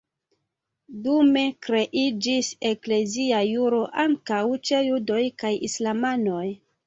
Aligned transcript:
Dume 1.07 1.43
kreiĝis 1.65 2.49
eklezia 2.71 3.41
juro 3.49 3.83
ankaŭ 4.07 4.41
ĉe 4.69 4.81
judoj 4.89 5.21
kaj 5.43 5.55
islamanoj. 5.71 6.45